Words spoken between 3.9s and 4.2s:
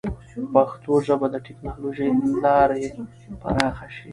شي.